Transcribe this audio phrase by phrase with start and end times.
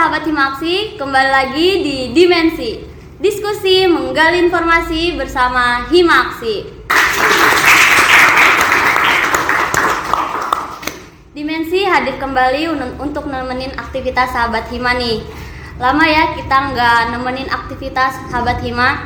[0.00, 2.80] sahabat Himaksi, kembali lagi di Dimensi.
[3.20, 6.64] Diskusi menggali informasi bersama Himaksi.
[11.36, 15.20] Dimensi hadir kembali un- untuk nemenin aktivitas sahabat Hima nih.
[15.76, 19.04] Lama ya kita nggak nemenin aktivitas sahabat Hima.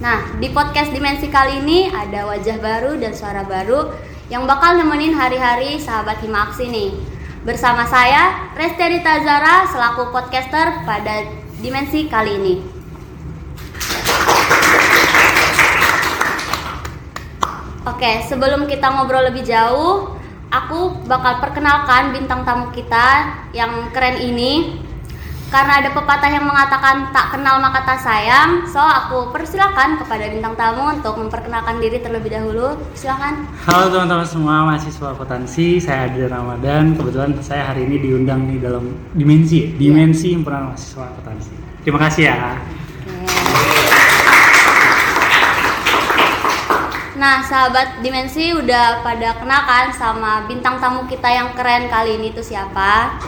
[0.00, 3.92] Nah, di podcast Dimensi kali ini ada wajah baru dan suara baru
[4.32, 7.19] yang bakal nemenin hari-hari sahabat Himaksi nih.
[7.40, 11.24] Bersama saya, Resti Tazara selaku podcaster pada
[11.56, 12.54] Dimensi kali ini.
[17.88, 20.20] Oke, sebelum kita ngobrol lebih jauh,
[20.52, 24.79] aku bakal perkenalkan bintang tamu kita yang keren ini.
[25.50, 30.54] Karena ada pepatah yang mengatakan tak kenal maka tak sayang, so aku persilakan kepada bintang
[30.54, 32.78] tamu untuk memperkenalkan diri terlebih dahulu.
[32.94, 33.50] Silakan.
[33.66, 36.94] Halo teman-teman semua mahasiswa akuntansi, saya Adil Ramadan.
[36.94, 41.82] Kebetulan saya hari ini diundang di dalam dimensi, dimensi himpunan mahasiswa akuntansi.
[41.82, 42.54] Terima kasih ya.
[47.18, 52.30] Nah, sahabat Dimensi udah pada kenal kan sama bintang tamu kita yang keren kali ini
[52.30, 53.18] tuh siapa?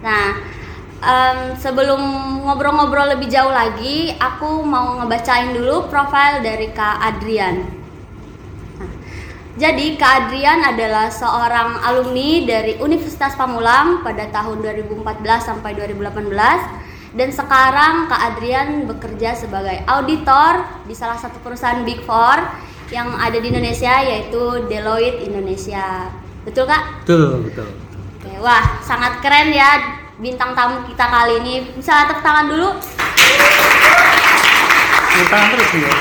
[0.00, 0.56] Nah,
[1.02, 2.00] em, sebelum
[2.46, 7.56] ngobrol-ngobrol lebih jauh lagi, aku mau ngebacain dulu profil dari Kak Adrian.
[8.78, 8.92] Nah,
[9.60, 15.02] jadi Kak Adrian adalah seorang alumni dari Universitas Pamulang pada tahun 2014
[15.42, 22.44] sampai 2018 dan sekarang Kak Adrian bekerja sebagai auditor di salah satu perusahaan Big Four
[22.92, 26.12] yang ada di Indonesia yaitu Deloitte Indonesia.
[26.44, 27.02] Betul Kak?
[27.02, 27.68] Betul, betul.
[28.20, 31.54] Oke, wah sangat keren ya bintang tamu kita kali ini.
[31.76, 32.68] Bisa tepuk tangan dulu.
[35.12, 35.92] Tepuk tangan terus ya.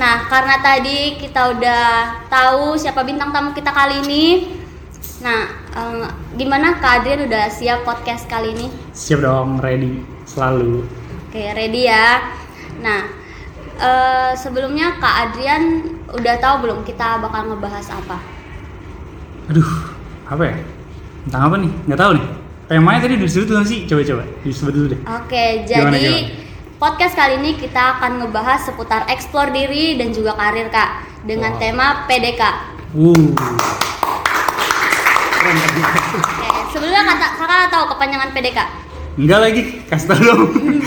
[0.00, 1.84] Nah, karena tadi kita udah
[2.32, 4.56] tahu siapa bintang tamu kita kali ini.
[5.20, 6.08] Nah, em,
[6.40, 8.72] gimana Kak Adrian udah siap podcast kali ini?
[8.96, 10.88] Siap dong, ready selalu.
[11.28, 12.32] Oke, ready ya.
[12.80, 13.04] Nah,
[13.76, 15.84] eh, sebelumnya Kak Adrian
[16.16, 18.16] udah tahu belum kita bakal ngebahas apa?
[19.52, 19.68] Aduh,
[20.24, 20.56] apa ya?
[21.26, 21.70] Tentang apa nih?
[21.86, 22.26] Nggak tahu nih.
[22.64, 23.78] Temanya tadi disebut belum sih?
[23.84, 25.00] Coba-coba disebut dulu deh.
[25.02, 26.78] Oke, Gimana, jadi gimana?
[26.78, 30.88] podcast kali ini kita akan ngebahas seputar eksplor diri dan juga karir Kak
[31.26, 31.60] dengan Wow.
[31.60, 32.42] tema PDK.
[32.94, 33.26] Uh.
[35.40, 38.58] Oke, sebelumnya kata kakak tahu kepanjangan PDK?
[39.18, 40.42] Enggak lagi, kasih tau dong.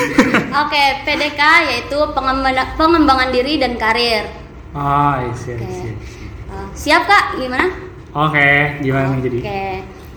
[0.64, 4.24] Oke, PDK yaitu pengembangan, pengembangan diri dan karir.
[4.72, 5.94] Ah, iya, iya, iya.
[6.74, 7.38] Siap Kak?
[7.38, 7.68] Gimana?
[8.16, 9.38] Oke, gimana nih jadi?
[9.44, 9.66] Oke.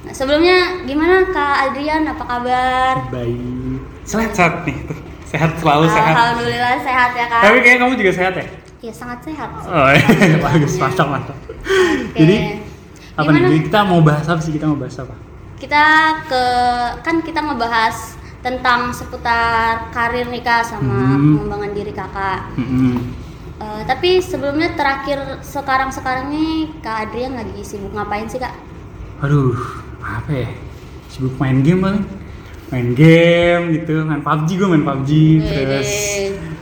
[0.06, 0.56] Nah, sebelumnya
[0.86, 2.06] gimana Kak Adrian?
[2.06, 2.94] Apa kabar?
[3.10, 3.82] Baik.
[4.06, 4.78] Sehat-sehat nih.
[5.26, 6.14] Sehat selalu sehat.
[6.14, 7.42] Alhamdulillah sehat ya Kak.
[7.42, 8.46] Tapi kayaknya kamu juga sehat ya?
[8.78, 9.48] Ya sangat sehat.
[9.66, 11.08] Oh iya, bagus, Alhamdulillah.
[11.10, 11.36] mantap.
[11.42, 12.14] Oke.
[12.14, 12.36] Jadi,
[13.12, 13.34] apa nih?
[13.34, 13.46] Gimana?
[13.50, 14.52] Jadi kita mau bahas apa sih?
[14.54, 15.14] Kita mau bahas apa?
[15.56, 15.84] Kita
[16.30, 16.42] ke
[17.02, 17.96] kan kita ngebahas
[18.44, 21.34] tentang seputar karir nih Kak sama Hmm.
[21.42, 22.54] pengembangan diri Kakak.
[22.54, 22.94] Mm-mm.
[23.56, 28.54] Eh, tapi sebelumnya terakhir sekarang-sekarang nih Kak Adrian lagi sibuk ngapain sih Kak?
[29.24, 29.56] Aduh,
[30.06, 30.48] apa ya?
[31.08, 32.04] Sibuk main game paling.
[32.66, 35.90] Main game gitu, main PUBG gue main PUBG terus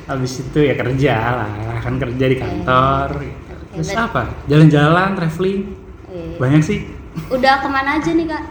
[0.04, 1.50] habis itu ya kerja lah,
[1.80, 3.08] kan kerja di kantor.
[3.18, 3.52] gitu.
[3.74, 4.22] Terus apa?
[4.44, 5.60] Jalan-jalan, traveling.
[6.06, 6.84] Eh, Banyak sih.
[7.26, 8.42] udah ke mana aja nih Kak?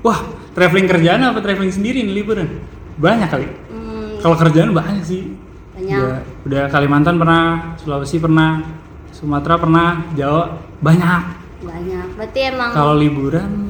[0.00, 0.20] Wah,
[0.52, 2.62] traveling kerjaan apa traveling sendiri nih liburan?
[2.94, 3.46] Banyak kali.
[3.68, 5.34] Hmm, Kalau kerjaan banyak sih.
[5.74, 5.98] banyak.
[5.98, 8.62] Udah, udah Kalimantan pernah, Sulawesi pernah,
[9.10, 11.22] Sumatera pernah, Jawa banyak.
[11.58, 12.06] Banyak.
[12.14, 13.63] Berarti emang Kalau liburan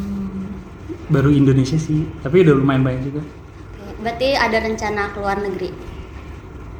[1.14, 3.22] baru Indonesia sih, tapi udah lumayan banyak juga.
[4.02, 5.70] Berarti ada rencana ke luar negeri.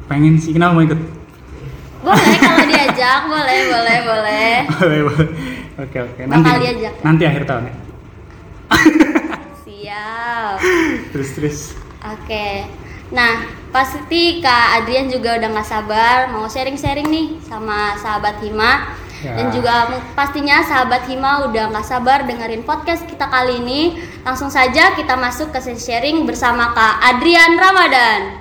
[0.05, 0.99] Pengen sih, kenapa mau ikut?
[2.03, 4.53] Boleh kalau diajak, boleh, boleh, boleh.
[4.77, 5.29] Boleh, boleh.
[5.75, 6.21] Oke oke.
[6.23, 6.93] Bakal Nanti diajak.
[7.01, 7.75] nanti akhir tahun ya.
[9.65, 10.55] Siap.
[11.11, 11.59] Terus terus.
[12.05, 12.69] Oke.
[13.09, 18.93] Nah, pasti Kak Adrian juga udah nggak sabar mau sharing-sharing nih sama sahabat Hima.
[19.23, 19.39] Ya.
[19.39, 23.81] Dan juga pastinya sahabat Hima udah nggak sabar dengerin podcast kita kali ini.
[24.27, 28.35] Langsung saja kita masuk ke sharing bersama Kak Adrian Ramadan.